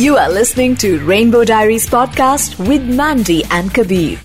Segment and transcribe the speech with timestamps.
[0.00, 4.18] You are listening to Rainbow Diaries podcast with Mandy and Kabir.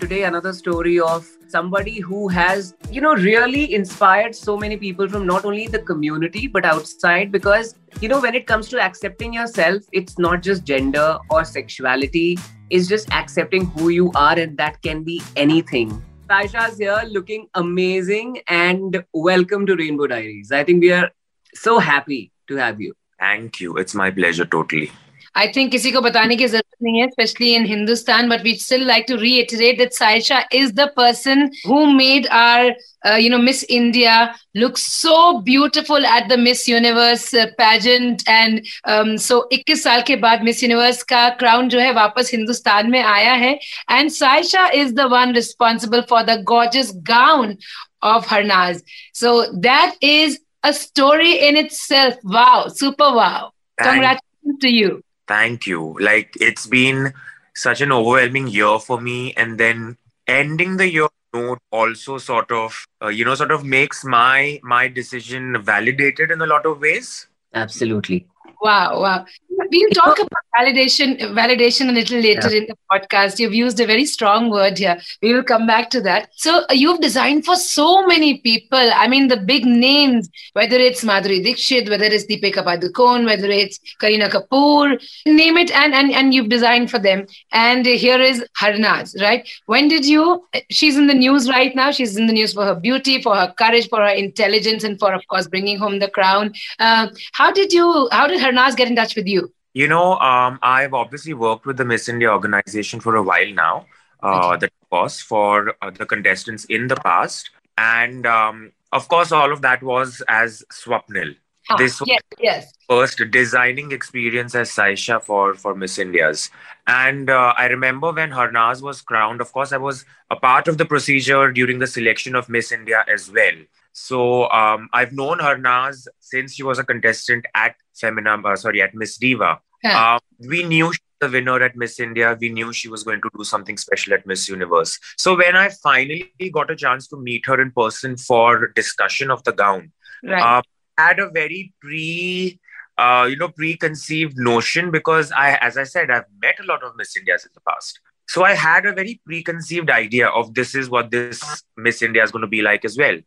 [0.00, 5.26] Today, another story of somebody who has, you know, really inspired so many people from
[5.26, 7.30] not only the community but outside.
[7.30, 12.38] Because, you know, when it comes to accepting yourself, it's not just gender or sexuality,
[12.70, 16.02] it's just accepting who you are, and that can be anything.
[16.30, 20.50] Saisha's here looking amazing and welcome to Rainbow Diaries.
[20.50, 21.10] I think we are
[21.52, 22.94] so happy to have you.
[23.19, 23.77] Thank you.
[23.77, 24.91] It's my pleasure, totally.
[25.35, 28.29] I think किसी को बताने की जरूरत नहीं है, especially in Hindustan.
[28.29, 32.71] But we still like to reiterate that Saisha is the person who made our,
[33.05, 38.23] uh, you know, Miss India look so beautiful at the Miss Universe uh, pageant.
[38.27, 42.89] And um, so 21 साल के बाद Miss Universe का crown जो है वापस हिंदुस्तान
[42.91, 43.57] में आया है.
[43.87, 47.57] And Saisha is the one responsible for the gorgeous gown
[48.01, 48.81] of Harnaz.
[49.13, 52.16] So that is a story in itself.
[52.24, 53.52] Wow, super wow.
[53.78, 55.02] Thank- Congratulations to you.
[55.28, 55.96] Thank you.
[56.00, 57.12] Like, it's been
[57.54, 59.32] such an overwhelming year for me.
[59.34, 64.04] And then ending the year note also sort of, uh, you know, sort of makes
[64.04, 67.26] my my decision validated in a lot of ways.
[67.52, 68.26] Absolutely.
[68.60, 69.26] Wow, wow.
[69.50, 73.38] We'll talk about validation, validation a little later in the podcast.
[73.38, 74.98] You've used a very strong word here.
[75.22, 76.30] We will come back to that.
[76.36, 78.78] So uh, you've designed for so many people.
[78.78, 83.78] I mean, the big names, whether it's Madhuri Dixit, whether it's Deepika Padukone, whether it's
[84.00, 87.26] Kareena Kapoor, name it, and and and you've designed for them.
[87.52, 89.48] And here is Harnaz, right?
[89.66, 90.46] When did you?
[90.70, 91.90] She's in the news right now.
[91.90, 95.12] She's in the news for her beauty, for her courage, for her intelligence, and for,
[95.12, 96.52] of course, bringing home the crown.
[96.78, 98.08] Uh, how did you?
[98.10, 99.52] How did Harnaz get in touch with you?
[99.74, 103.86] You know, um, I've obviously worked with the Miss India organization for a while now,
[104.22, 107.50] uh, the boss for uh, the contestants in the past.
[107.76, 111.34] And um, of course, all of that was as Swapnil.
[111.70, 112.72] Ah, This was yes, yes.
[112.88, 116.50] first designing experience as Saisha for for Miss India's.
[116.86, 119.40] And uh, I remember when Harnaz was crowned.
[119.40, 123.04] Of course, I was a part of the procedure during the selection of Miss India
[123.08, 123.56] as well.
[123.96, 128.94] So um, I've known Harnaz since she was a contestant at Femina, uh, sorry, at
[128.94, 129.60] Miss Diva.
[129.82, 130.14] Yeah.
[130.14, 132.36] Um, we knew she was the winner at Miss India.
[132.40, 134.98] We knew she was going to do something special at Miss Universe.
[135.16, 139.44] So when I finally got a chance to meet her in person for discussion of
[139.44, 140.42] the gown, Right.
[140.42, 140.62] uh,
[140.98, 142.58] had a very pre
[142.96, 146.92] uh, you know preconceived notion because i as i said i've met a lot of
[146.96, 150.88] miss indias in the past so i had a very preconceived idea of this is
[150.90, 151.42] what this
[151.76, 153.18] miss india is going to be like as well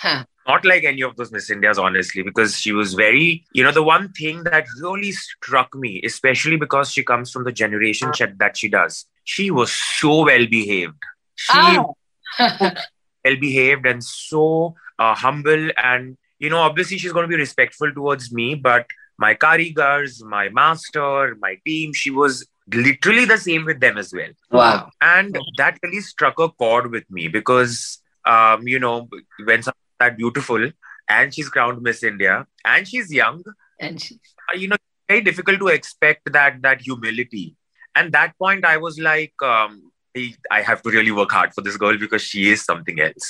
[0.00, 0.24] Huh.
[0.46, 3.82] not like any of those miss indias honestly because she was very you know the
[3.82, 8.68] one thing that really struck me especially because she comes from the generation that she
[8.68, 11.02] does she was so well behaved
[11.36, 11.94] she Oh.
[13.24, 17.92] well behaved and so uh, humble and you know obviously she's going to be respectful
[17.92, 18.86] towards me but
[19.18, 24.30] my karigars my master my team she was literally the same with them as well
[24.50, 24.90] Wow.
[25.00, 29.08] and that really struck a chord with me because um you know
[29.44, 30.70] when someone's that beautiful
[31.08, 33.42] and she's crowned miss india and she's young
[33.80, 34.18] and she,
[34.50, 34.76] uh, you know
[35.08, 37.56] very difficult to expect that that humility
[37.94, 39.80] and that point i was like um
[40.16, 43.26] I- I have to really work hard for this girl because she is something else.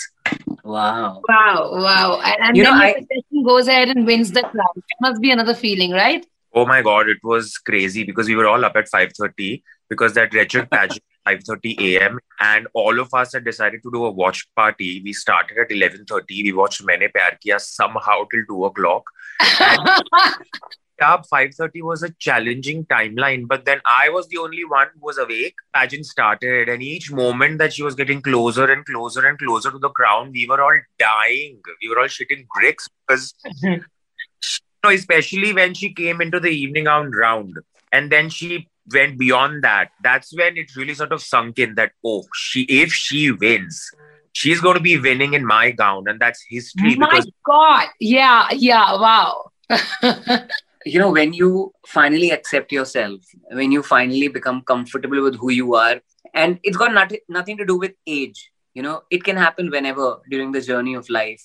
[0.64, 1.22] Wow.
[1.28, 2.20] wow, wow.
[2.24, 4.74] And, and You then know, your I- contestant goes ahead and wins the crown.
[4.76, 6.24] It must be another feeling, right?
[6.58, 10.34] Oh my god, it was crazy because we were all up at 5:30 because that
[10.34, 12.18] wretched pageant 5:30 a.m.
[12.40, 15.00] and all of us had decided to do a watch party.
[15.04, 16.42] We started at 11:30.
[16.48, 19.04] We watched Maine Pyar Kiya somehow till two o'clock.
[21.00, 25.18] Yeah, 5:30 was a challenging timeline, but then I was the only one who was
[25.24, 25.54] awake.
[25.72, 29.78] Pageant started, and each moment that she was getting closer and closer and closer to
[29.78, 31.60] the crown, we were all dying.
[31.82, 33.32] We were all shitting bricks because
[34.84, 37.54] know, especially when she came into the evening round round
[37.92, 41.92] and then she went beyond that that's when it really sort of sunk in that
[42.04, 43.90] oh she if she wins
[44.32, 47.86] she's going to be winning in my gown and that's history My because God.
[48.00, 49.50] Yeah, yeah, wow.
[50.86, 53.20] You know, when you finally accept yourself,
[53.50, 56.00] when you finally become comfortable with who you are,
[56.32, 60.18] and it's got not- nothing to do with age, you know, it can happen whenever
[60.30, 61.42] during the journey of life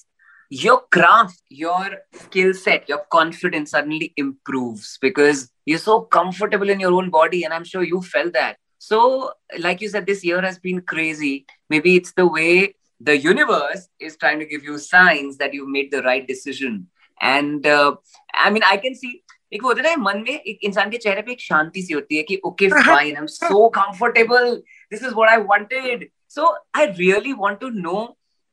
[0.50, 6.92] Your craft, your skill set, your confidence suddenly improves because you're so comfortable in your
[6.92, 7.44] own body.
[7.44, 8.56] And I'm sure you felt that.
[8.78, 11.46] So, like you said, this year has been crazy.
[11.68, 15.90] Maybe it's the way the universe is trying to give you signs that you've made
[15.90, 16.88] the right decision.
[17.20, 17.96] And uh,
[18.32, 19.22] I mean, I can see
[19.52, 21.94] एक वो होता है ना मन में एक इंसान के चेहरे पे एक शांति सी
[21.94, 24.54] होती है कि okay fine I am so comfortable
[24.92, 28.04] this is what I wanted so I really want to no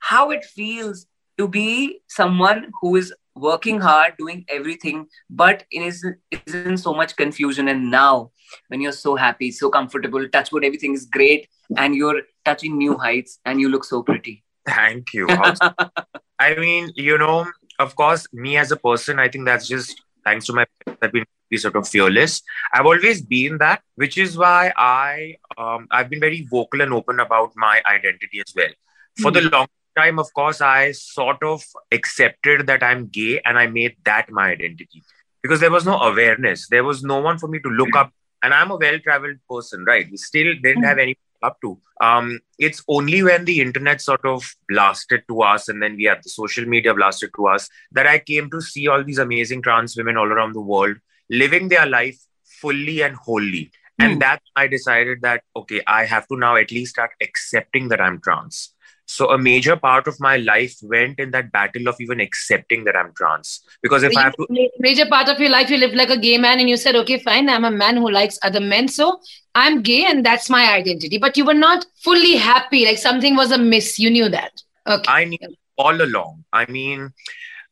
[0.05, 0.99] how it feels
[1.40, 6.92] to be someone who is working hard, doing everything, but it isn't, it isn't so
[6.92, 7.68] much confusion.
[7.68, 8.32] And now,
[8.68, 11.48] when you're so happy, so comfortable, touch wood, everything is great,
[11.78, 14.44] and you're touching new heights, and you look so pretty.
[14.66, 15.26] Thank you.
[16.38, 17.46] I mean, you know,
[17.78, 20.66] of course, me as a person, I think that's just thanks to my
[21.00, 21.24] I've been
[21.56, 22.42] sort of fearless.
[22.74, 27.20] I've always been that, which is why I um, I've been very vocal and open
[27.20, 28.74] about my identity as well.
[29.20, 29.48] For the hmm.
[29.48, 34.30] long time, of course, I sort of accepted that I'm gay and I made that
[34.30, 35.02] my identity
[35.42, 36.68] because there was no awareness.
[36.68, 38.12] There was no one for me to look up.
[38.42, 40.06] And I'm a well traveled person, right?
[40.10, 41.78] We still didn't have any up to.
[42.00, 46.22] Um, it's only when the internet sort of blasted to us and then we had
[46.22, 49.96] the social media blasted to us that I came to see all these amazing trans
[49.96, 50.96] women all around the world
[51.30, 53.70] living their life fully and wholly.
[54.00, 54.04] Mm.
[54.04, 58.00] And that I decided that, okay, I have to now at least start accepting that
[58.00, 58.74] I'm trans.
[59.12, 62.94] So a major part of my life went in that battle of even accepting that
[62.94, 63.60] I'm trans.
[63.82, 64.46] Because if so I have to
[64.78, 67.18] major part of your life you lived like a gay man and you said, okay,
[67.18, 68.86] fine, I'm a man who likes other men.
[68.86, 69.20] So
[69.56, 71.18] I'm gay and that's my identity.
[71.18, 73.98] But you were not fully happy, like something was amiss.
[73.98, 74.62] You knew that.
[74.86, 75.10] Okay.
[75.10, 76.44] I knew all along.
[76.52, 77.12] I mean,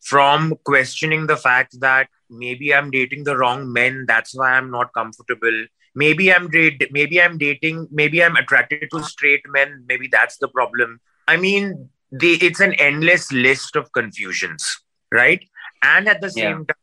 [0.00, 4.92] from questioning the fact that maybe I'm dating the wrong men, that's why I'm not
[4.92, 6.50] comfortable maybe i'm
[6.90, 11.90] maybe i'm dating maybe i'm attracted to straight men maybe that's the problem I mean,
[12.10, 14.80] the, it's an endless list of confusions,
[15.12, 15.44] right?
[15.82, 16.74] And at the same yeah.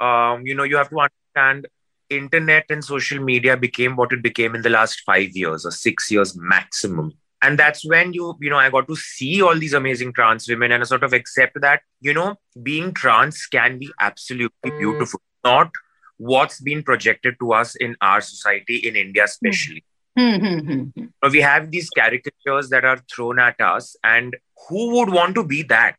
[0.00, 1.68] time, um, you know, you have to understand
[2.10, 6.10] internet and social media became what it became in the last five years or six
[6.10, 7.12] years maximum.
[7.40, 10.72] And that's when you, you know, I got to see all these amazing trans women
[10.72, 15.70] and I sort of accept that, you know, being trans can be absolutely beautiful, not
[16.16, 19.84] what's been projected to us in our society, in India especially.
[20.16, 21.28] Mm-hmm.
[21.30, 24.36] we have these caricatures that are thrown at us, and
[24.68, 25.96] who would want to be that?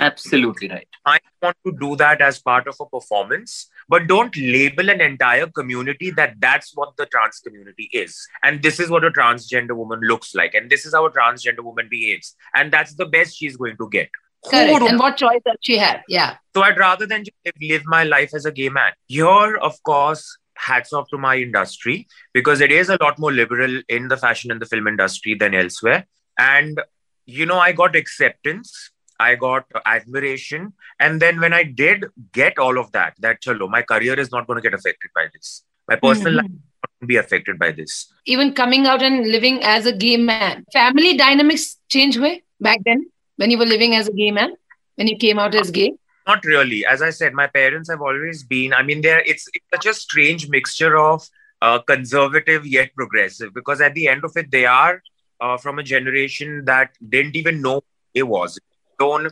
[0.00, 0.88] Absolutely right.
[1.04, 5.46] I want to do that as part of a performance, but don't label an entire
[5.48, 8.26] community that that's what the trans community is.
[8.44, 10.54] And this is what a transgender woman looks like.
[10.54, 12.36] And this is how a transgender woman behaves.
[12.54, 14.08] And that's the best she's going to get.
[14.44, 14.82] Correct.
[14.82, 16.02] And what choice does she have?
[16.08, 16.36] Yeah.
[16.54, 18.92] So I'd rather than just live my life as a gay man.
[19.06, 23.80] Here, of course, hats off to my industry because it is a lot more liberal
[23.88, 26.06] in the fashion and the film industry than elsewhere.
[26.38, 26.80] And,
[27.26, 28.90] you know, I got acceptance,
[29.20, 30.72] I got admiration.
[31.00, 34.46] And then when I did get all of that, that chalo, my career is not
[34.46, 35.62] going to get affected by this.
[35.88, 36.54] My personal mm-hmm.
[36.54, 38.12] life be affected by this.
[38.26, 43.06] Even coming out and living as a gay man, family dynamics change way back then
[43.36, 44.54] when you were living as a gay man,
[44.96, 45.94] when you came out as gay?
[46.28, 46.84] Not really.
[46.84, 48.74] As I said, my parents have always been.
[48.74, 51.26] I mean, they're it's, it's such a strange mixture of
[51.62, 55.02] uh, conservative yet progressive because at the end of it, they are
[55.40, 57.82] uh, from a generation that didn't even know
[58.14, 58.58] it was,
[59.00, 59.30] alone,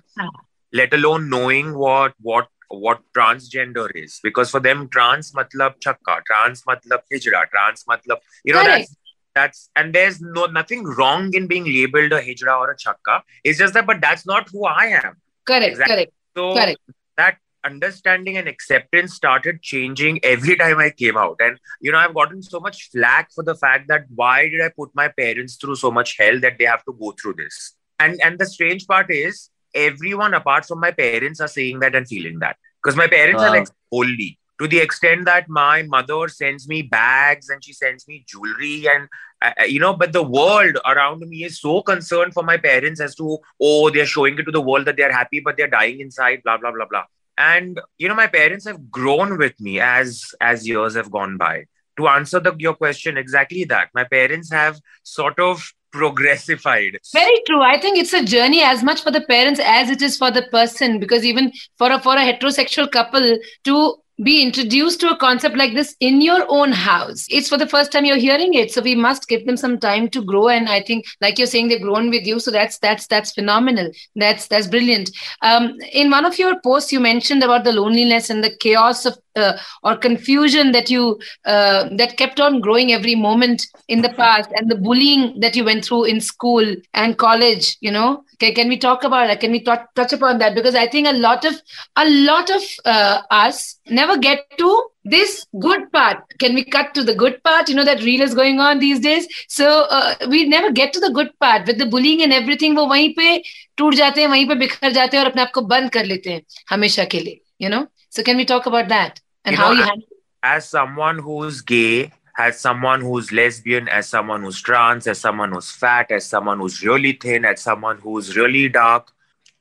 [0.72, 4.18] let alone knowing what what what transgender is.
[4.22, 8.96] Because for them, trans matlab chakka, trans matlab hijra, trans matlab you know that's
[9.34, 13.22] that's and there's no nothing wrong in being labeled a hijra or a chakka.
[13.44, 15.16] It's just that, but that's not who I am.
[15.44, 15.72] Correct.
[15.72, 15.94] Exactly.
[15.94, 16.12] Correct.
[16.36, 16.78] So Correct.
[17.16, 21.36] that understanding and acceptance started changing every time I came out.
[21.40, 24.68] And, you know, I've gotten so much flack for the fact that why did I
[24.68, 27.74] put my parents through so much hell that they have to go through this?
[27.98, 32.06] And, and the strange part is everyone apart from my parents are saying that and
[32.06, 32.56] feeling that.
[32.82, 33.48] Because my parents wow.
[33.48, 38.06] are like holy to the extent that my mother sends me bags and she sends
[38.08, 39.08] me jewelry and
[39.42, 43.00] uh, uh, you know but the world around me is so concerned for my parents
[43.00, 46.00] as to oh they're showing it to the world that they're happy but they're dying
[46.00, 47.04] inside blah blah blah blah.
[47.38, 51.66] And you know my parents have grown with me as as years have gone by.
[51.98, 53.88] To answer the, your question exactly that.
[53.94, 56.98] My parents have sort of progressified.
[57.12, 57.62] Very true.
[57.62, 60.42] I think it's a journey as much for the parents as it is for the
[60.42, 65.56] person because even for a for a heterosexual couple to be introduced to a concept
[65.56, 67.26] like this in your own house.
[67.28, 70.08] It's for the first time you're hearing it, so we must give them some time
[70.10, 70.48] to grow.
[70.48, 73.90] And I think, like you're saying, they've grown with you, so that's that's that's phenomenal.
[74.14, 75.10] That's that's brilliant.
[75.42, 79.18] Um, in one of your posts, you mentioned about the loneliness and the chaos of
[79.35, 84.49] uh, or confusion that you uh, that kept on growing every moment in the past,
[84.55, 87.77] and the bullying that you went through in school and college.
[87.81, 89.39] You know, can, can we talk about that?
[89.39, 90.55] Can we t- touch upon that?
[90.55, 91.61] Because I think a lot of
[91.95, 96.17] a lot of uh, us never get to this good part.
[96.39, 97.69] Can we cut to the good part?
[97.69, 99.27] You know that reel is going on these days.
[99.47, 102.75] So uh, we never get to the good part with the bullying and everything.
[102.75, 103.41] वो वहीं पे
[103.77, 106.29] टूट जाते हैं वहीं पे बिखर जाते हैं और अपने आप को बंद कर लेते
[106.31, 107.41] हैं हमेशा के लिए.
[107.61, 107.87] You know.
[108.09, 110.08] So can we talk about that And you how know, you handle?
[110.42, 115.70] As someone who's gay as someone who's lesbian, as someone who's trans, as someone who's
[115.70, 119.10] fat, as someone who's really thin, as someone who's really dark.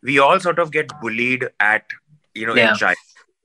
[0.03, 1.85] We all sort of get bullied at
[2.33, 2.71] you know, Yeah.
[2.71, 2.95] in China.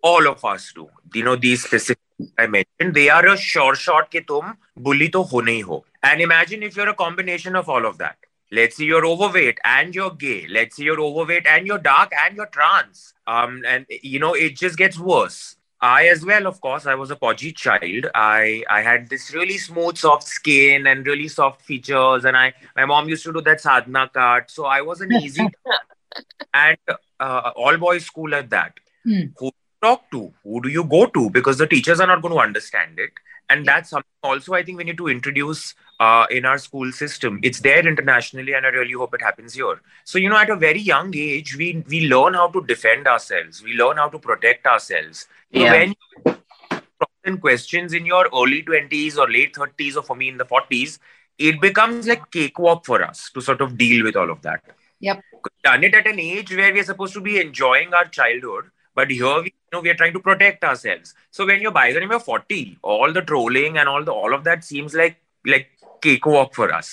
[0.02, 0.88] All of us do.
[1.14, 2.02] You know, these specific
[2.38, 5.84] I mentioned, they are a sure shot ke tum bully to ho nahi ho.
[6.02, 8.16] And imagine if you're a combination of all of that.
[8.50, 10.46] Let's say you're overweight and you're gay.
[10.48, 13.14] Let's say you're overweight and you're dark and you're trans.
[13.28, 15.56] Um, and you know, it just gets worse.
[15.82, 18.06] I as well, of course, I was a podgy child.
[18.14, 22.84] I I had this really smooth, soft skin and really soft features, and I my
[22.84, 25.48] mom used to do that sadhana card, so I was an easy
[26.54, 26.78] and
[27.18, 28.74] uh, all boys school at that.
[29.04, 29.32] Hmm.
[29.38, 30.32] Who do you talk to?
[30.44, 31.30] Who do you go to?
[31.30, 33.12] Because the teachers are not going to understand it,
[33.50, 37.40] and that's something also I think we need to introduce uh, in our school system.
[37.42, 39.80] It's there internationally, and I really hope it happens here.
[40.04, 43.62] So you know, at a very young age, we we learn how to defend ourselves.
[43.62, 45.26] We learn how to protect ourselves.
[45.54, 45.72] So Yeah.
[45.72, 50.44] when you questions in your early 20s or late 30s or for me in the
[50.44, 50.98] 40s
[51.38, 54.62] it becomes like cakewalk for us to sort of deal with all of that
[55.00, 55.24] Yep.
[55.64, 59.38] Done it at an age where we're supposed to be enjoying our childhood but here
[59.46, 62.10] we you know we are trying to protect ourselves so when you're by the time
[62.16, 65.16] you're 40 all the trolling and all the all of that seems like
[65.54, 65.68] like
[66.08, 66.92] cakewalk for us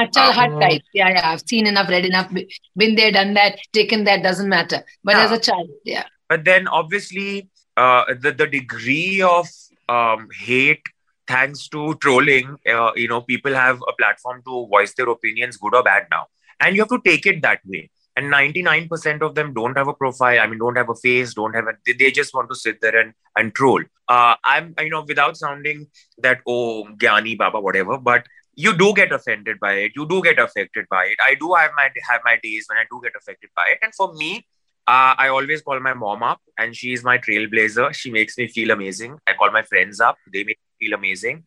[0.00, 0.82] Achal hard type.
[0.94, 1.30] Yeah, yeah.
[1.30, 2.30] I've seen enough, read enough,
[2.76, 4.78] been there, done that, taken that, doesn't matter.
[5.04, 5.24] But Yeah.
[5.24, 6.04] as a child, yeah.
[6.30, 9.48] but then obviously uh, the the degree of
[9.88, 10.82] um, hate
[11.26, 15.74] thanks to trolling uh, you know people have a platform to voice their opinions good
[15.74, 16.26] or bad now
[16.60, 19.94] and you have to take it that way and 99% of them don't have a
[19.94, 22.54] profile i mean don't have a face don't have a they- they just want to
[22.64, 25.86] sit there and and troll uh, i'm you know without sounding
[26.18, 30.38] that oh gyani baba whatever but you do get offended by it you do get
[30.38, 33.50] affected by it i do have my have my days when i do get affected
[33.56, 34.44] by it and for me
[34.88, 37.94] uh, I always call my mom up, and she is my trailblazer.
[37.94, 39.16] She makes me feel amazing.
[39.28, 41.44] I call my friends up; they make me feel amazing.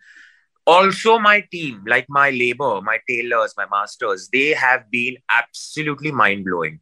[0.65, 6.45] Also, my team, like my labor, my tailors, my masters, they have been absolutely mind
[6.45, 6.79] blowing.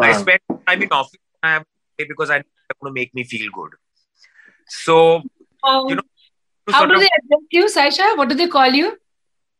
[0.00, 0.20] I Wow.
[0.20, 1.18] spend time in office
[1.96, 3.72] because I know to make me feel good.
[4.68, 5.22] So,
[5.62, 6.02] Um, You know,
[6.70, 8.16] how do of- they address you, Saisha?
[8.16, 8.98] What do they call you?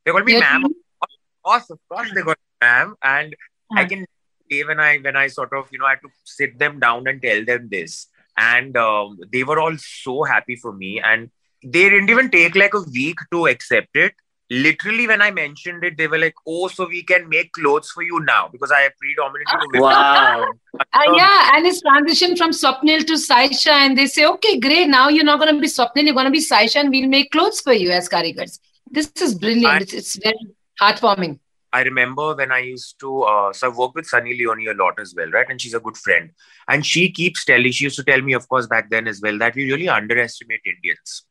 [0.05, 0.63] they call me Your ma'am.
[0.63, 0.75] team?
[1.03, 1.09] Of
[1.45, 3.37] course, of course, they call me ma'am, and
[3.77, 3.89] I Huh.
[3.89, 4.07] can
[4.51, 7.07] say when I when I sort of you know I had to sit them down
[7.07, 11.31] and tell them this, and um, they were all so happy for me, and
[11.63, 14.15] they didn't even take like a week to accept it.
[14.51, 18.03] Literally, when I mentioned it, they were like, "Oh, so we can make clothes for
[18.03, 20.47] you now because I have predominantly to Wow.
[20.93, 24.89] Uh, yeah, and it's transition from Swapnil to Saisha, and they say, okay, great.
[24.89, 27.31] Now you're not going to be Swapnil, you're going to be Saisha, and we'll make
[27.31, 28.59] clothes for you as karigars.
[28.91, 29.67] This is brilliant.
[29.67, 30.35] I- it's, it's very
[30.81, 31.39] heartwarming.
[31.73, 34.99] I remember when I used to, uh, so I've worked with Sunny Leone a lot
[34.99, 35.47] as well, right?
[35.49, 36.31] And she's a good friend.
[36.67, 39.39] And she keeps telling, she used to tell me, of course, back then as well,
[39.39, 41.25] that we really underestimate Indians,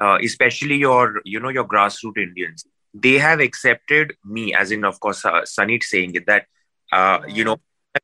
[0.00, 2.64] uh, especially your, you know, your grassroots Indians.
[2.94, 6.46] They have accepted me, as in, of course, uh, Sunny saying it, that,
[6.92, 7.56] uh, you know,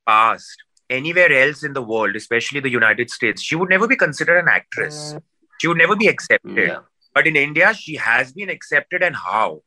[0.07, 0.57] past,
[0.91, 4.49] anywhere else in the world, especially the United States, she would never be considered an
[4.49, 5.17] actress.
[5.61, 6.69] She would never be accepted.
[6.69, 6.81] Yeah.
[7.15, 9.63] But in India, she has been accepted, and how?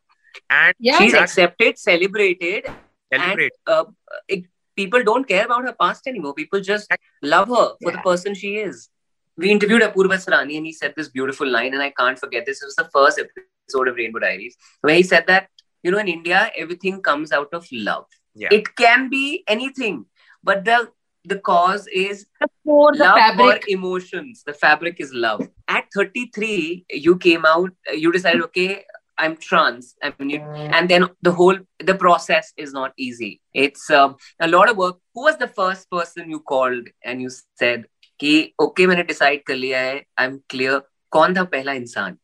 [0.49, 2.65] And Yeah, She's accepted, celebrated,
[3.13, 3.53] celebrate.
[3.67, 3.85] uh,
[4.27, 6.33] it, people don't care about her past anymore.
[6.33, 6.91] People just
[7.21, 8.89] love her for the person she is.
[9.37, 12.61] We interviewed Apurva Asrani and he said this beautiful line, and I can't forget this.
[12.61, 15.49] It was the first episode of Rainbow Diaries where he said that,
[15.83, 18.05] you know, in India, everything comes out of love.
[18.33, 18.49] Yeah.
[18.51, 20.05] It can be anything,
[20.43, 20.89] but the
[21.27, 23.63] the cause is the core, the love fabric.
[23.63, 24.43] or emotions.
[24.45, 25.47] The fabric is love.
[25.67, 28.85] At 33, you came out, you decided, okay,
[29.17, 29.95] I'm trans.
[30.03, 33.41] I mean, you, and then the whole the process is not easy.
[33.53, 34.97] It's um, a lot of work.
[35.13, 37.85] Who was the first person you called and you said,
[38.19, 40.81] कि okay okay, मैंने decide कर लिया है I am clear
[41.11, 42.17] कौन था पहला इंसान?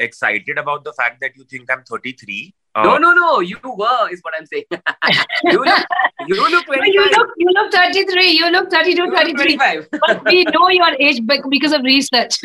[0.00, 3.40] Excited about the fact that you think I am 33 Uh, No, no, no.
[3.40, 4.64] You were is what I'm saying.
[5.44, 5.84] you look,
[6.26, 6.94] you look 25.
[6.94, 9.56] you look you look 33, you look 32, You look 33.
[9.56, 9.88] 25.
[10.06, 12.38] But we know your age because of research.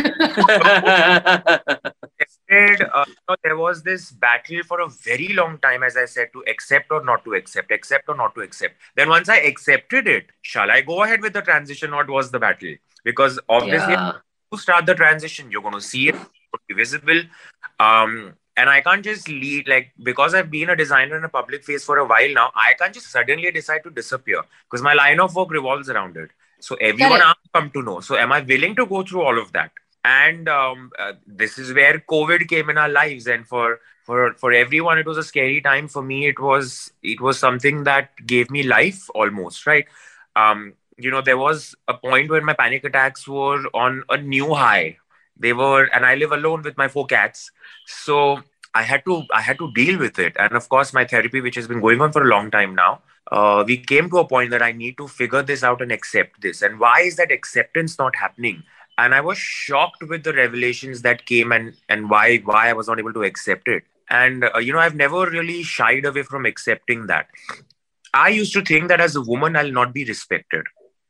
[2.19, 3.05] Instead, uh,
[3.43, 7.03] there was this battle for a very long time, as I said, to accept or
[7.03, 8.75] not to accept, accept or not to accept.
[8.95, 12.39] Then once I accepted it, shall I go ahead with the transition or was the
[12.39, 12.75] battle?
[13.03, 14.13] Because obviously, yeah.
[14.51, 17.21] to start the transition, you're going to see it, it's going to be visible.
[17.79, 21.63] Um, and I can't just lead, like, because I've been a designer in a public
[21.63, 25.19] face for a while now, I can't just suddenly decide to disappear because my line
[25.19, 26.31] of work revolves around it.
[26.59, 27.99] So everyone has come to know.
[28.01, 29.71] So am I willing to go through all of that?
[30.03, 34.53] And um, uh, this is where COVID came in our lives, and for for for
[34.53, 35.89] everyone, it was a scary time.
[35.89, 39.85] For me, it was it was something that gave me life almost, right?
[40.35, 44.53] Um, you know, there was a point when my panic attacks were on a new
[44.53, 44.97] high.
[45.39, 47.51] They were, and I live alone with my four cats.
[47.85, 48.41] So
[48.73, 50.35] I had to I had to deal with it.
[50.37, 53.01] And of course, my therapy, which has been going on for a long time now,
[53.31, 56.41] uh, we came to a point that I need to figure this out and accept
[56.41, 56.61] this.
[56.61, 58.63] And why is that acceptance not happening?
[58.97, 62.87] And I was shocked with the revelations that came and and why why I was
[62.87, 63.83] not able to accept it.
[64.09, 67.27] And uh, you know, I've never really shied away from accepting that.
[68.13, 70.65] I used to think that as a woman, I'll not be respected.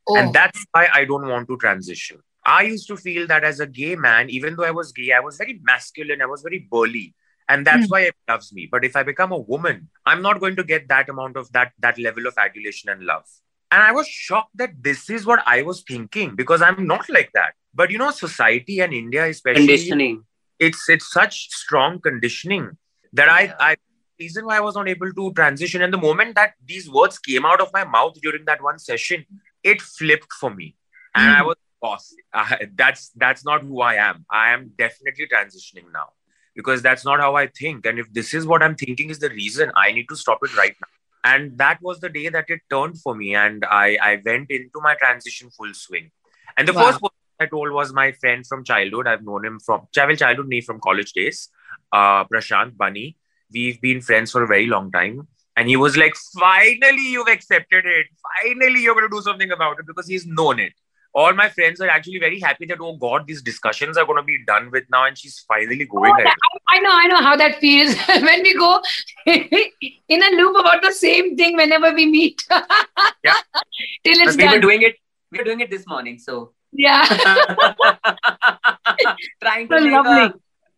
[0.07, 0.17] Oh.
[0.17, 2.21] And that's why I don't want to transition.
[2.47, 5.19] I used to feel that as a gay man, even though I was gay, I
[5.19, 7.15] was very masculine, I was very burly.
[7.49, 7.91] And that's Mm.
[7.91, 8.67] why it loves me.
[8.71, 11.73] But if I become a woman, I'm not going to get that amount of that
[11.79, 13.25] that level of adulation and love.
[13.71, 17.31] And I was shocked that this is what I was thinking because I'm not like
[17.33, 17.53] that.
[17.73, 20.23] But you know, society and India especially Conditioning.
[20.59, 22.77] it's it's such strong conditioning
[23.13, 23.75] that I I
[24.19, 25.81] reason why I was not able to transition.
[25.81, 29.25] And the moment that these words came out of my mouth during that one session,
[29.63, 30.75] it flipped for me,
[31.15, 31.47] and I Mm.
[31.47, 32.13] was boss.
[32.33, 34.25] Uh, that's that's not who I am.
[34.31, 36.09] I am definitely transitioning now
[36.55, 37.85] because that's not how I think.
[37.85, 40.55] And if this is what I'm thinking is the reason, I need to stop it
[40.57, 41.31] right now.
[41.31, 44.81] And that was the day that it turned for me, and I I went into
[44.81, 46.11] my transition full swing.
[46.57, 46.85] And the Wow.
[46.85, 49.07] first person I told was my friend from childhood.
[49.07, 51.49] I've known him from well, childhood, me from college days.
[51.91, 53.17] Uh, Prashant Bunny.
[53.51, 55.27] We've been friends for a very long time.
[55.55, 58.07] And he was like, finally, you've accepted it.
[58.43, 60.73] Finally, you're going to do something about it because he's known it.
[61.21, 64.23] All my friends are actually very happy that, oh God, these discussions are going to
[64.23, 65.05] be done with now.
[65.05, 66.27] And she's finally going Oh, ahead.
[66.27, 68.81] I, I know, I know how that feels when we go
[69.25, 72.43] in a loop about the same thing whenever we meet.
[73.23, 73.33] Yeah.
[74.03, 74.95] Till it's we were doing it.
[75.31, 76.19] We were doing it this morning.
[76.19, 77.03] So Yeah.
[79.41, 80.25] trying So to make lovely.
[80.25, 80.33] a,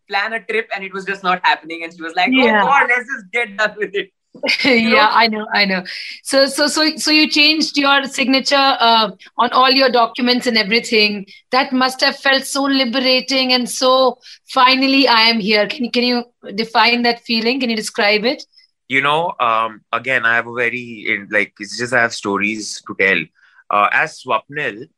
[0.07, 1.83] plan a trip, and it was just not happening.
[1.83, 2.61] And she was like, oh Yeah.
[2.63, 4.09] "Oh God, let's just get done with it."
[4.63, 5.83] yeah, I know, I know.
[6.23, 11.25] So, so, so, so you changed your signature uh, on all your documents and everything.
[11.51, 14.19] That must have felt so liberating and so.
[14.47, 15.67] Finally, I am here.
[15.67, 16.23] Can you can you
[16.55, 17.59] define that feeling?
[17.59, 18.43] Can you describe it?
[18.89, 22.81] you know, um, again, I have a very in, like it's just I have stories
[22.87, 23.23] to tell.
[23.69, 24.89] Uh, as Swapnil,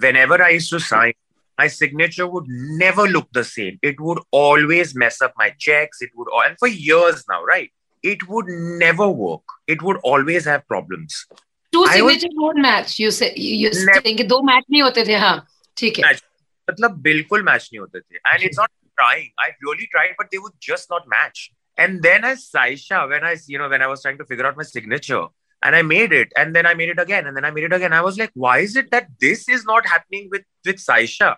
[0.00, 1.12] whenever I used to sign,
[1.58, 3.78] my signature would never look the same.
[3.82, 6.00] It would always mess up my checks.
[6.00, 7.70] It would, and for years now, right?
[8.03, 8.47] It would
[8.81, 9.41] never work.
[9.67, 11.25] It would always have problems.
[11.71, 12.97] Two I was- signatures won't match.
[12.99, 14.01] You say you you're Never.
[14.01, 15.35] saying कि दो match नहीं होते थे हाँ
[15.77, 16.21] ठीक है Match.
[16.71, 20.39] मतलब बिल्कुल मैच नहीं होते थे and it's not trying I really tried but they
[20.45, 21.43] would just not match
[21.83, 24.57] and then as Saisha when I you know when I was trying to figure out
[24.61, 25.21] my signature
[25.67, 27.73] and I made it and then I made it again and then I made it
[27.77, 31.31] again I was like why is it that this is not happening with with Saisha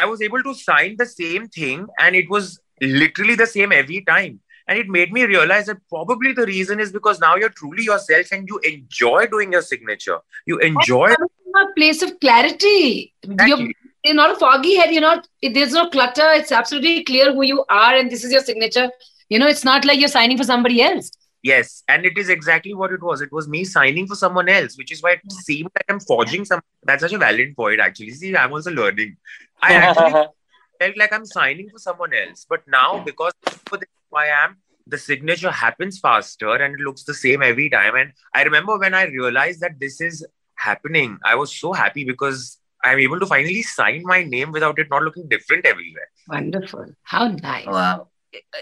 [0.00, 2.50] I was able to sign the same thing and it was
[2.98, 4.40] literally the same every time
[4.71, 8.31] and it made me realize that probably the reason is because now you're truly yourself
[8.31, 11.13] and you enjoy doing your signature you enjoy
[11.53, 13.13] from a place of clarity.
[13.23, 13.75] You're, Exactly.
[14.03, 14.91] you're not a foggy head.
[14.91, 15.27] You're not.
[15.41, 16.31] There's no clutter.
[16.33, 18.89] It's absolutely clear who you are, and this is your signature.
[19.29, 21.11] You know, it's not like you're signing for somebody else.
[21.43, 23.21] Yes, and it is exactly what it was.
[23.21, 26.45] It was me signing for someone else, which is why it seemed like I'm forging
[26.45, 26.61] some.
[26.83, 28.11] That's such a valid point, actually.
[28.11, 29.17] See, I'm also learning.
[29.61, 33.33] I actually felt like I'm signing for someone else, but now because
[33.65, 37.68] for the who I am, the signature happens faster and it looks the same every
[37.68, 37.96] time.
[37.96, 42.58] And I remember when I realized that this is happening, I was so happy because
[42.84, 46.08] I'm able to finally sign my name without it not looking different everywhere.
[46.28, 46.86] Wonderful.
[47.02, 47.66] How nice.
[47.66, 48.08] Wow.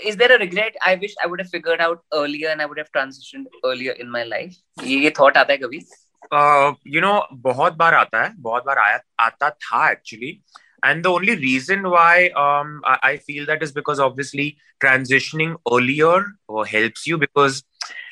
[0.05, 0.75] Is there a regret?
[0.85, 4.11] I wish I would have figured out earlier and I would have transitioned earlier in
[4.11, 4.57] my life.
[4.83, 5.85] ये ये thought आता है कभी?
[6.33, 10.43] uh, you know, बहुत बार आता है, बहुत बार आया आता था actually.
[10.84, 16.26] And the only reason why um, I, I feel that is because obviously transitioning earlier
[16.50, 17.64] uh, helps you because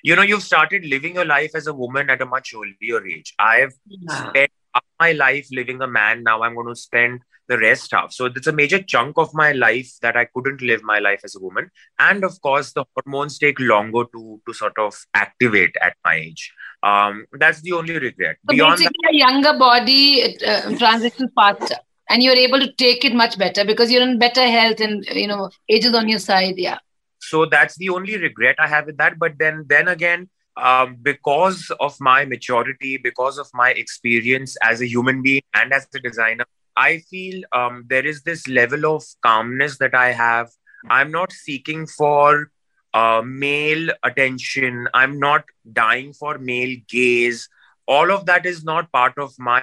[0.03, 3.33] you know you've started living your life as a woman at a much earlier age.
[3.39, 4.29] I've Yeah.
[4.29, 6.23] spent half my life living a man.
[6.23, 8.11] Now I'm going to spend the rest half.
[8.11, 11.35] So it's a major chunk of my life that I couldn't live my life as
[11.35, 11.69] a woman.
[11.97, 16.51] And of course, the hormones take longer to to sort of activate at my age.
[16.83, 18.37] Um, that's the only regret.
[18.49, 21.77] So Beyond that, basically, a younger body uh, transitions faster,
[22.09, 25.27] and you're able to take it much better because you're in better health and you
[25.27, 26.57] know age is on your side.
[26.57, 26.79] Yeah.
[27.19, 29.19] so that's the only regret I have with that.
[29.19, 34.87] But then then again, um, because of my maturity, because of my experience as a
[34.87, 39.77] human being and as a designer, I feel um, there is this level of calmness
[39.79, 40.49] that I have.
[40.89, 42.51] I'm not seeking for
[42.93, 44.87] uh, male attention.
[44.93, 47.49] I'm not dying for male gaze.
[47.87, 49.61] All of that is not part of my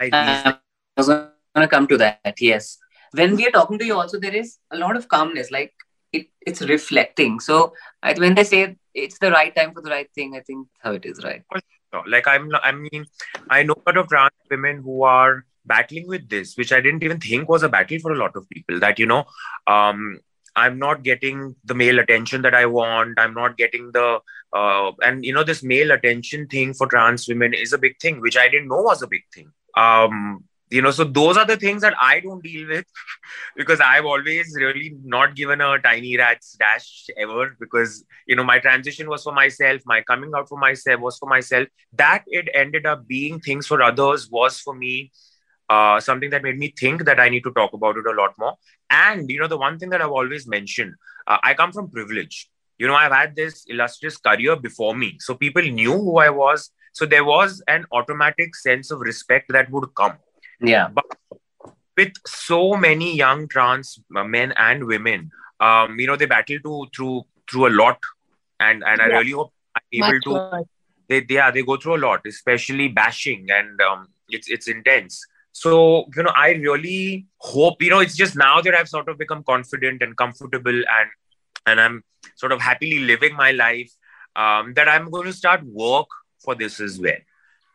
[0.97, 1.34] reason.
[1.55, 2.35] Was gonna come to that.
[2.41, 2.79] Yes.
[3.13, 5.51] When we are talking to you, also there is a lot of calmness.
[5.51, 5.73] Like
[6.13, 7.41] it, it's reflecting.
[7.41, 10.69] So I, when they say it's the right time for the right thing, I think
[10.81, 11.43] how it is right.
[12.09, 13.07] Like I'm, I mean,
[13.49, 17.05] I know a lot of trans women who are battling with this, which I didn't
[17.05, 18.81] even think was a battle for a lot of people.
[18.81, 19.25] That you know,
[19.69, 20.19] um,
[20.57, 23.19] I'm not getting the male attention that I want.
[23.19, 24.21] I'm not getting the,
[24.53, 28.21] uh, and you know, this male attention thing for trans women is a big thing,
[28.21, 29.53] which I didn't know was a big thing.
[29.77, 32.85] Um, you know, so those are the things that I don't deal with
[33.57, 38.59] because I've always really not given a tiny rat's dash ever because, you know, my
[38.59, 41.69] transition was for myself, my coming out for myself was for myself.
[41.93, 45.13] That it ended up being things for others was for me
[45.69, 48.35] uh, something that made me think that I need to talk about it a lot
[48.37, 48.55] more.
[48.91, 50.95] And, you know, the one thing that I've always mentioned,
[51.29, 52.51] uh, I come from privilege.
[52.79, 55.19] You know, I've had this illustrious career before me.
[55.21, 56.73] So people knew who I was.
[56.93, 60.15] So there was an automatic sense of respect that would come.
[60.61, 60.89] Yeah.
[60.89, 61.05] But
[61.97, 67.23] with so many young trans men and women, um, you know, they battle to through
[67.51, 67.99] through a lot.
[68.61, 69.05] And and yeah.
[69.05, 70.67] I really hope I'm able Much to
[71.09, 75.25] they, yeah, they go through a lot, especially bashing and um, it's it's intense.
[75.53, 79.19] So, you know, I really hope, you know, it's just now that I've sort of
[79.19, 81.11] become confident and comfortable and
[81.67, 82.03] and I'm
[82.37, 83.91] sort of happily living my life,
[84.37, 86.09] um, that I'm going to start work
[86.43, 87.13] for this as well.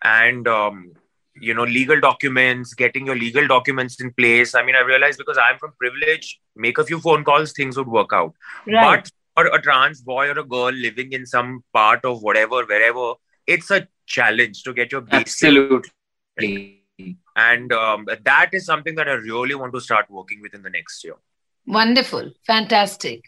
[0.03, 0.93] And um,
[1.41, 4.55] you know, legal documents, getting your legal documents in place.
[4.55, 7.87] I mean, I realized because I'm from privilege, make a few phone calls, things would
[7.87, 8.33] work out.
[8.67, 9.03] Right.
[9.03, 13.13] But for a trans boy or a girl living in some part of whatever, wherever,
[13.47, 16.79] it's a challenge to get your basic absolutely
[17.35, 20.69] and um, that is something that I really want to start working with in the
[20.69, 21.15] next year.
[21.65, 22.31] Wonderful.
[22.45, 23.23] Fantastic.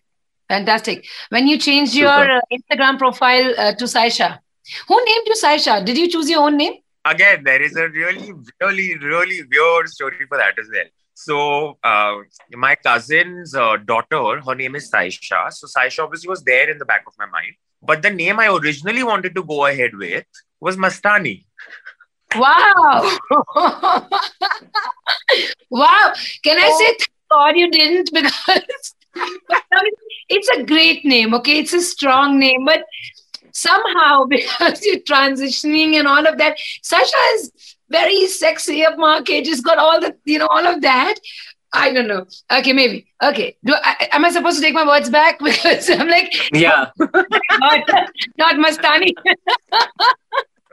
[0.50, 1.06] Fantastic.
[1.30, 2.04] When you changed Super.
[2.04, 4.40] your uh, Instagram profile uh, to Saisha,
[4.88, 5.86] who named you Saisha?
[5.86, 6.74] Did you choose your own name?
[7.06, 10.86] Again, there is a really, really, really weird story for that as well.
[11.14, 12.18] So, uh,
[12.54, 15.52] my cousin's uh, daughter, her name is Saisha.
[15.52, 17.54] So, Saisha obviously was there in the back of my mind.
[17.82, 20.26] But the name I originally wanted to go ahead with
[20.60, 21.46] was Mastani.
[22.36, 23.18] Wow.
[25.70, 26.14] wow.
[26.44, 28.12] Can I say thank God you didn't?
[29.14, 29.92] Because
[30.30, 31.60] it's a great name, okay?
[31.60, 32.86] It's a strong name, but
[33.54, 37.52] somehow because you're transitioning and all of that, Sasha is
[37.90, 41.16] very sexy up market, just got all the, you know, all of that.
[41.74, 42.26] I don't know.
[42.52, 43.08] Okay, maybe.
[43.24, 43.56] Okay.
[43.64, 45.40] Do I, am I supposed to take my words back?
[45.44, 47.90] Because I'm like, yeah, not,
[48.38, 49.14] not Mastani.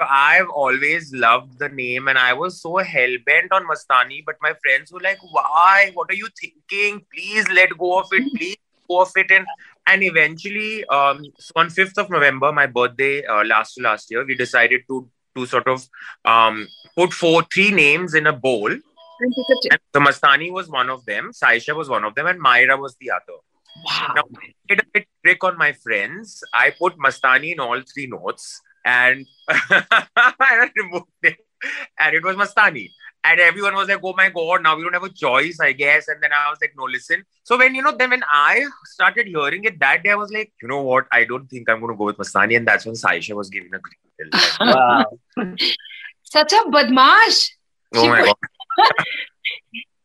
[0.00, 4.54] I've always loved the name and I was so hell bent on Mastani, but my
[4.62, 5.90] friends were like, Why?
[5.94, 7.04] What are you thinking?
[7.12, 8.22] Please let go of it.
[8.22, 8.36] Mm-hmm.
[8.36, 9.30] Please go of it.
[9.30, 9.46] And
[9.86, 14.34] and eventually, um, so on 5th of November, my birthday uh, last last year, we
[14.34, 15.88] decided to to sort of
[16.24, 18.70] um, put four three names in a bowl.
[19.20, 19.34] And
[19.92, 23.10] so Mastani was one of them, Saisha was one of them, and Myra was the
[23.10, 23.38] other.
[23.84, 24.12] Wow.
[24.16, 26.42] Now, I did a bit trick on my friends.
[26.52, 31.36] I put Mastani in all three notes and I removed it.
[31.98, 32.90] And it was Mastani.
[33.24, 36.08] And everyone was like, oh my God, now we don't have a choice, I guess.
[36.08, 37.24] And then I was like, no, listen.
[37.42, 40.52] So when, you know, then when I started hearing it that day, I was like,
[40.62, 41.06] you know what?
[41.12, 43.74] I don't think I'm going to go with Mastani." And that's when Saisha was giving
[43.74, 45.04] a green like, wow.
[46.22, 47.50] Such a badmash.
[47.94, 48.34] Oh my God.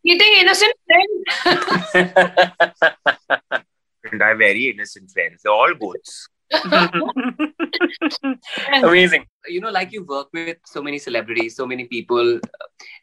[0.05, 1.91] Eating innocent friends.
[4.11, 5.41] and I very innocent friends.
[5.43, 6.27] They're all goods.
[8.83, 9.25] Amazing.
[9.47, 12.39] You know, like you work with so many celebrities, so many people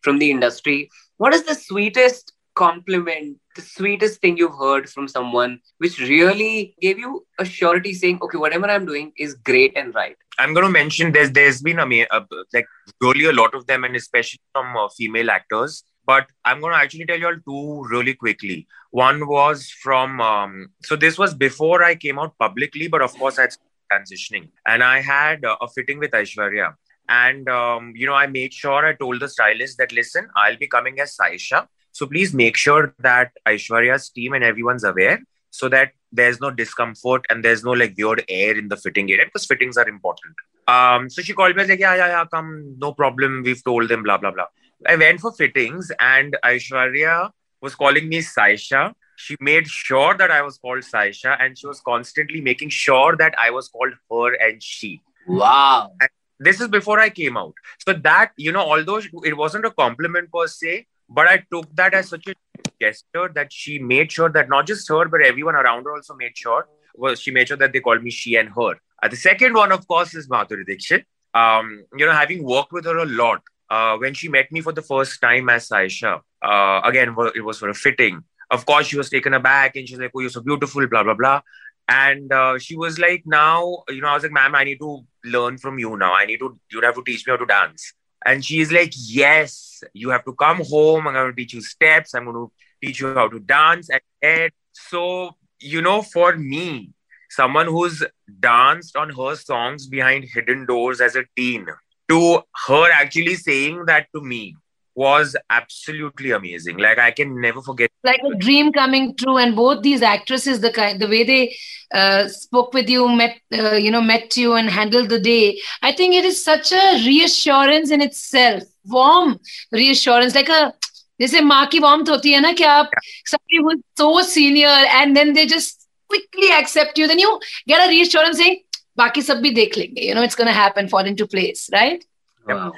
[0.02, 0.90] from the industry.
[1.16, 6.98] What is the sweetest compliment, the sweetest thing you've heard from someone which really gave
[6.98, 10.16] you a surety saying, okay, whatever I'm doing is great and right?
[10.38, 12.66] I'm going to mention there's there's been a, a like
[13.00, 16.83] really a lot of them, and especially from uh, female actors but I'm going to
[16.85, 18.66] actually tell you all two really quickly.
[18.90, 23.38] One was from, um, so this was before I came out publicly, but of course,
[23.38, 23.55] I had
[23.92, 24.49] transitioning.
[24.66, 26.75] And I had a fitting with Aishwarya.
[27.09, 30.68] And, um, you know, I made sure I told the stylist that, listen, I'll be
[30.77, 31.66] coming as Saisha.
[31.92, 35.18] So please make sure that Aishwarya's team and everyone's aware
[35.51, 39.27] so that there's no discomfort and there's no like weird air in the fitting area
[39.27, 40.35] because fittings are important.
[40.68, 43.42] Um, so she called me like, yeah, yeah, yeah, come, no problem.
[43.44, 44.46] We've told them, blah, blah, blah.
[44.87, 48.93] I went for fittings and Aishwarya was calling me Saisha.
[49.16, 53.35] She made sure that I was called Saisha and she was constantly making sure that
[53.38, 55.03] I was called her and she.
[55.27, 55.93] Wow.
[56.01, 57.53] And this is before I came out.
[57.87, 61.93] So that, you know, although it wasn't a compliment per se, but I took that
[61.93, 62.35] as such a
[62.81, 66.37] gesture that she made sure that not just her, but everyone around her also made
[66.37, 66.66] sure.
[66.95, 68.77] Well, she made sure that they called me she and her.
[69.03, 71.05] Uh, the second one, of course, is Madhuri Dixit.
[71.35, 74.72] Um, you know, having worked with her a lot, uh, when she met me for
[74.72, 78.22] the first time as Saisha, uh, again, it was for a fitting.
[78.50, 81.14] Of course, she was taken aback and she's like, Oh, you're so beautiful, blah, blah,
[81.14, 81.40] blah.
[81.88, 85.04] And uh, she was like, Now, you know, I was like, Ma'am, I need to
[85.24, 86.14] learn from you now.
[86.14, 87.94] I need to, you have to teach me how to dance.
[88.26, 91.06] And she's like, Yes, you have to come home.
[91.06, 92.14] I'm going to teach you steps.
[92.14, 92.52] I'm going to
[92.85, 93.88] teach you how to dance.
[94.20, 96.90] And so you know, for me,
[97.28, 98.02] someone who's
[98.40, 101.66] danced on her songs behind hidden doors as a teen,
[102.10, 104.56] to her actually saying that to me
[104.95, 106.78] was absolutely amazing.
[106.78, 107.89] Like I can never forget.
[108.04, 111.56] Like a dream coming true, and both these actresses, the kind, the way they
[111.93, 115.60] uh, spoke with you, met, uh, you know, met you and handled the day.
[115.82, 119.39] I think it is such a reassurance in itself, warm
[119.71, 120.73] reassurance, like a
[121.21, 122.89] जैसे माँ की warmth होती है ना कि आप
[123.25, 127.86] somebody who is so senior and then they just quickly accept you then you get
[127.86, 128.58] a reassurance saying
[128.99, 132.06] बाकी सब भी देख लेंगे you know it's going to happen fall into place right
[132.47, 132.71] wow.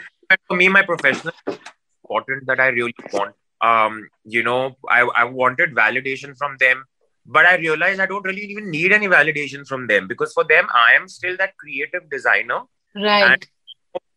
[0.47, 5.75] for me my professional important that I really want um you know I, I wanted
[5.75, 6.83] validation from them
[7.25, 10.67] but I realized I don't really even need any validation from them because for them
[10.73, 12.61] I am still that creative designer
[12.95, 13.47] right and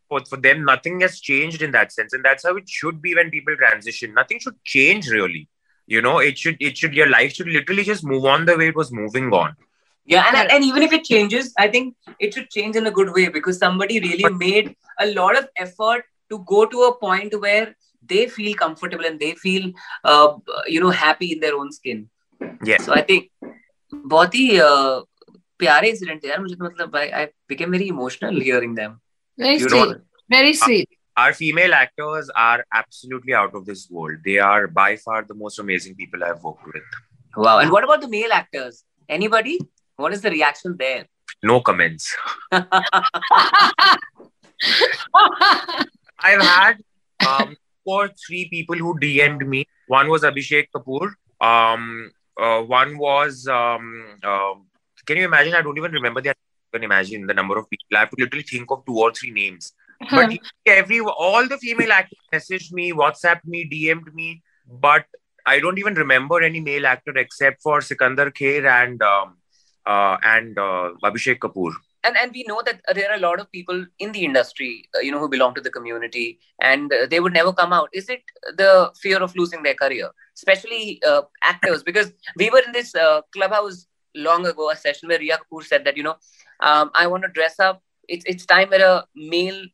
[0.09, 3.15] for, for them nothing has changed in that sense and that's how it should be
[3.15, 5.49] when people transition nothing should change really
[5.87, 8.69] you know it should it should your life should literally just move on the way
[8.69, 9.57] it was moving on
[10.07, 13.13] yeah and, and even if it changes i think it should change in a good
[13.15, 17.75] way because somebody really made a lot of effort to go to a point where
[18.07, 19.71] they feel comfortable and they feel
[20.05, 20.33] uh,
[20.67, 22.09] you know happy in their own skin
[22.65, 23.31] yeah so i think
[24.11, 25.01] बहुत ही uh,
[25.61, 28.93] प्यारे incident थे यार मुझे तो मतलब I, I became very emotional hearing them
[29.43, 29.97] very you sweet
[30.35, 34.19] very sweet our female actors are absolutely out of this world.
[34.25, 36.83] They are by far the most amazing people I've worked with.
[37.37, 37.59] Wow.
[37.59, 38.85] And what about the male actors?
[39.09, 39.59] Anybody?
[39.98, 41.06] What is the reaction there?
[41.42, 42.16] No comments.
[42.52, 42.72] I've
[46.42, 46.74] had
[47.26, 49.66] um, four, three people who DM'd me.
[49.88, 51.14] One was Abhishek Kapoor.
[51.40, 54.56] Um, uh, one was, um, uh,
[55.06, 55.54] can you imagine?
[55.54, 56.34] I don't even remember the.
[56.74, 57.86] Can imagine the number of people.
[57.96, 59.72] I have to literally think of two or three names.
[60.12, 60.34] But
[60.66, 65.06] every all the female actors messaged me, WhatsApped me, DM'd me, but
[65.46, 69.38] I don't even remember any male actor except for Sikandar Kher and um,
[69.86, 71.74] uh, and uh, Abhishek Kapoor.
[72.04, 75.00] And and we know that there are a lot of people in the industry, uh,
[75.00, 77.90] you know, who belong to the community, and uh, they would never come out.
[77.94, 78.22] Is it
[78.58, 81.82] the fear of losing their career, especially uh, actors?
[81.82, 85.84] Because we were in this uh, clubhouse long ago, a session where Rhea Kapoor said
[85.86, 86.18] that you know,
[86.60, 87.82] um, I want to dress up.
[88.08, 89.66] It's it's time where a male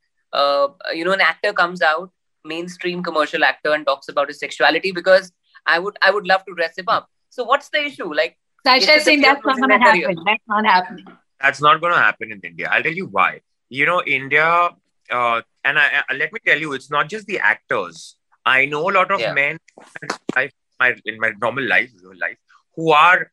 [0.93, 2.11] you know an actor comes out
[2.45, 5.31] mainstream commercial actor and talks about his sexuality because
[5.65, 8.93] i would i would love to dress him up so what's the issue like Sasha
[8.93, 11.05] is saying that's not going to happen that's not happening
[11.39, 14.69] that's not going to happen in india i'll tell you why you know india
[15.11, 18.89] uh, and I, I, let me tell you it's not just the actors i know
[18.89, 19.33] a lot of yeah.
[19.33, 19.57] men
[20.01, 22.37] in my, in my normal life life
[22.75, 23.31] who are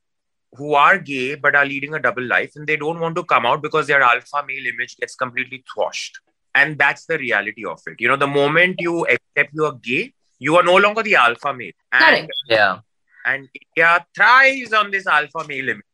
[0.53, 3.47] who are gay but are leading a double life and they don't want to come
[3.47, 6.19] out because their alpha male image gets completely squashed
[6.55, 8.01] and that's the reality of it.
[8.01, 11.55] You know, the moment you accept you are gay, you are no longer the alpha
[11.55, 11.73] male.
[11.93, 12.81] And, yeah.
[13.27, 15.85] And India thrives on this alpha male image.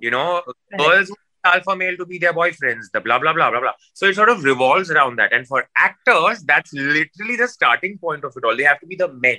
[0.00, 0.42] You know,
[0.78, 1.10] girls
[1.44, 3.72] alpha male to be their boyfriends, the blah blah blah blah blah.
[3.94, 5.32] So it sort of revolves around that.
[5.32, 8.56] And for actors, that's literally the starting point of it all.
[8.56, 9.38] They have to be the men.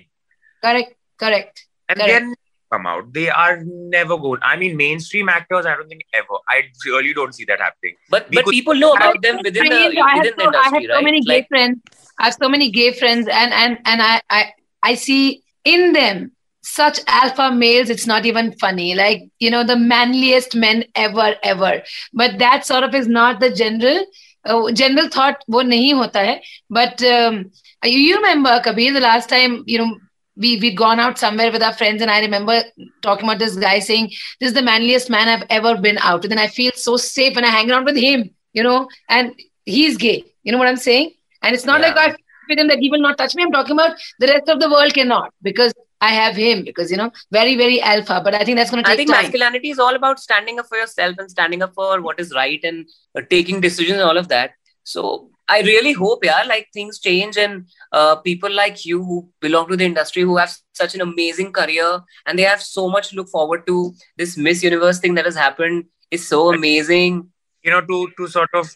[0.64, 0.96] Correct.
[1.18, 1.66] Correct.
[1.90, 2.12] And Correct.
[2.12, 2.34] then
[2.72, 3.12] come out.
[3.14, 4.40] They are never good.
[4.42, 6.38] I mean, mainstream actors, I don't think ever.
[6.50, 7.96] I really don't see that happening.
[8.10, 10.84] But but people know about them within the within I have the industry, I have
[10.84, 11.04] so right?
[11.04, 11.80] many gay Like- friends.
[12.20, 16.32] I have so many gay friends, and and and I I I see in them
[16.62, 18.94] such alpha males it's not even funny.
[18.96, 21.82] Like you know the manliest men ever ever.
[22.14, 24.06] But that sort of is not the general
[24.46, 26.42] uh, general thought wo nahi hota hai.
[26.70, 27.52] But um,
[27.84, 29.98] you, remember kabir the last time you know
[30.38, 32.64] we we'd gone out somewhere with our friends and i remember
[33.02, 34.06] talking about this guy saying
[34.40, 37.36] this is the manliest man i've ever been out with and i feel so safe
[37.36, 40.24] when i hang around with him you know and he's gay.
[40.44, 41.12] You know what i'm saying?
[41.42, 41.88] And it's not yeah.
[41.88, 42.16] like i
[42.50, 43.44] with him that he will not touch me.
[43.44, 46.98] I'm talking about the rest of the world cannot because I have him because you
[46.98, 49.70] know very very alpha but I think that's going to I take think time masculinity
[49.70, 52.88] is all about standing up for yourself and standing up for what is right and
[53.18, 54.52] uh, taking decisions and all of that.
[54.84, 59.68] So I really hope, yeah, like things change and uh, people like you who belong
[59.70, 63.16] to the industry who have such an amazing career and they have so much to
[63.16, 63.94] look forward to.
[64.18, 67.30] This Miss Universe thing that has happened is so amazing.
[67.64, 68.70] you know, to to sort of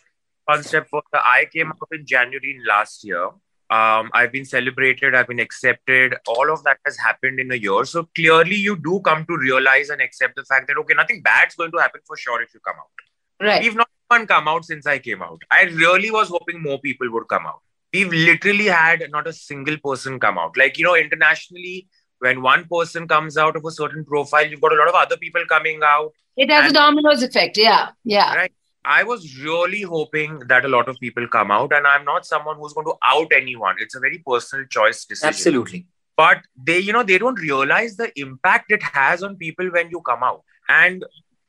[0.46, 3.30] one step further, I came up in January last year.
[3.69, 6.15] Um, I've been celebrated, I've been accepted.
[6.28, 7.84] All of that has happened in a year.
[7.86, 11.56] So clearly, you do come to realize and accept the fact that okay, nothing bad's
[11.56, 13.45] going to happen for sure if you come out.
[13.47, 15.41] right We've not one come out since I came out.
[15.51, 17.62] I really was hoping more people would come out.
[17.93, 20.58] We've literally had not a single person come out.
[20.58, 21.88] Like, you know, internationally,
[22.19, 25.17] when one person comes out of a certain profile, you've got a lot of other
[25.17, 26.12] people coming out.
[26.38, 28.54] it has a And- dominoes effect yeah yeah Right.
[28.86, 32.58] I was really hoping that a lot of people come out, and I'm not someone
[32.58, 33.76] who's going to out anyone.
[33.80, 35.28] It's a very personal choice decision.
[35.30, 35.88] Absolutely.
[36.17, 40.02] But they, you know, they don't realize the impact it has on people when you
[40.02, 40.43] come out.
[40.69, 41.04] and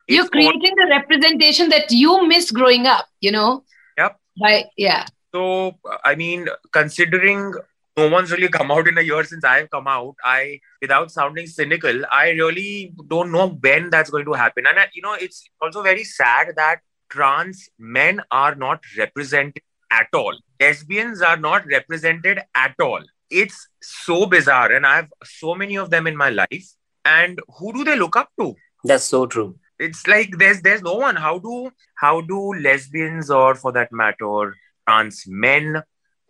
[0.09, 3.65] You're it's all- creating the representation that you miss growing up, you know?
[3.99, 4.19] Yep.
[4.43, 4.67] Right.
[4.77, 5.07] yeah.
[5.35, 7.53] So, I mean, considering
[7.97, 11.47] no one's really come out in a year since I've come out, I, without sounding
[11.47, 14.67] cynical, I really don't know when that's going to happen.
[14.67, 20.09] And, I, you know, it's also very sad that trans men are not represented at
[20.15, 20.37] all.
[20.61, 23.01] Lesbians are not represented at all.
[23.31, 24.73] It's so bizarre.
[24.73, 26.67] And I have so many of them in my life.
[27.05, 28.55] And who do they look up to?
[28.85, 29.59] That's so true.
[29.79, 31.71] it's like there's there's no one how do
[32.03, 34.55] how do lesbians or for that matter
[34.89, 35.83] trans men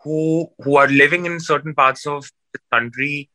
[0.02, 3.30] who who are living in certain parts of the country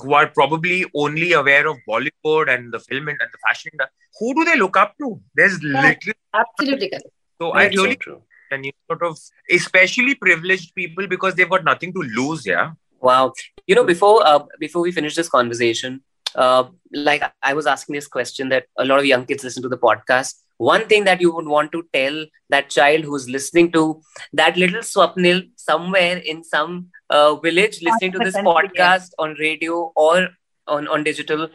[0.00, 3.72] who are probably only aware of bollywood and the film and the fashion
[4.18, 7.06] who do they look up to there's literally Absolutely correct.
[7.40, 8.22] so i That's so really true.
[8.50, 9.18] and you sort of
[9.50, 13.32] especially privileged people because they've got nothing to lose yeah Wow.
[13.66, 16.02] You know, before uh, before we finish this conversation,
[16.34, 19.68] uh, like I was asking this question that a lot of young kids listen to
[19.68, 20.34] the podcast.
[20.58, 24.00] One thing that you would want to tell that child who's listening to
[24.32, 30.28] that little Swapnil somewhere in some uh, village listening to this podcast on radio or
[30.66, 31.48] on on digital,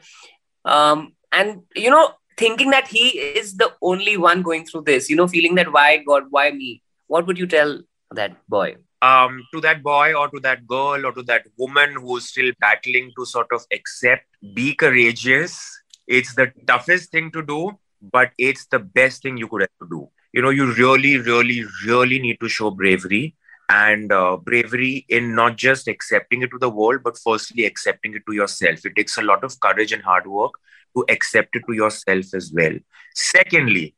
[0.66, 5.10] um, and you know, thinking that he is the only one going through this.
[5.10, 6.84] You know, feeling that why God, why me?
[7.08, 7.82] What would you tell
[8.12, 8.78] that boy?
[9.02, 13.12] Um, to that boy or to that girl or to that woman who's still battling
[13.18, 15.60] to sort of accept, be courageous.
[16.08, 20.10] It's the toughest thing to do, but it's the best thing you could ever do.
[20.34, 23.36] You know, you really, really, really need to show bravery
[23.70, 28.24] and uh, bravery in not just accepting it to the world, but firstly accepting it
[28.28, 28.86] to yourself.
[28.86, 30.52] It takes a lot of courage and hard work
[30.96, 32.74] to accept it to yourself as well.
[33.16, 33.96] Secondly,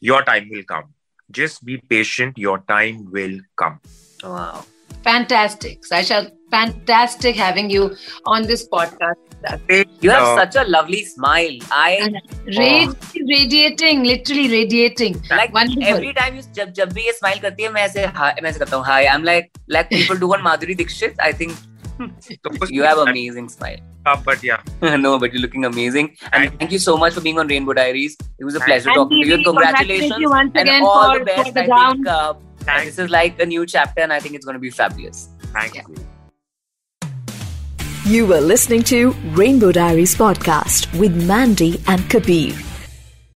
[0.00, 0.92] your time will come.
[1.30, 3.80] Just be patient, your time will come.
[4.23, 4.65] Wow.
[5.03, 5.85] Fantastic.
[5.85, 9.15] Sasha, fantastic having you on this podcast.
[10.01, 11.57] You have Uh, such a lovely smile.
[11.71, 12.11] I
[12.57, 15.15] Radi- radiating, literally radiating.
[15.29, 15.83] like Wonderful.
[15.93, 18.59] every time you जब जब भी ये smile करती है मैं ऐसे hi मैं ऐसे
[18.59, 21.55] करता हूँ hi I'm like like people do on Madhuri Dixit I think
[22.79, 24.61] you have amazing smile Uh, but yeah,
[25.05, 27.73] no but you're looking amazing and Thank thank you so much for being on Rainbow
[27.79, 30.29] Diaries it was a Thank pleasure And talking to you we and congratulations congratulate you
[30.35, 32.05] once and again all for- the best for the I ground.
[32.05, 32.33] think uh,
[32.64, 35.28] thank, this is like a new chapter and I think it's going to be fabulous
[35.52, 35.82] thank Yeah.
[35.88, 35.96] you.
[38.06, 42.54] You were listening to Rainbow Diaries podcast with Mandy and Kabir.